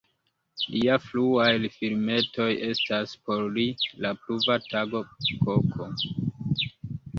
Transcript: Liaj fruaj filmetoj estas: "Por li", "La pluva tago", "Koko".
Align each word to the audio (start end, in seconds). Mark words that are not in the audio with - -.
Liaj 0.75 0.95
fruaj 1.07 1.49
filmetoj 1.73 2.47
estas: 2.69 3.15
"Por 3.29 3.45
li", 3.59 3.67
"La 4.07 4.15
pluva 4.25 4.59
tago", 4.75 5.05
"Koko". 5.45 5.93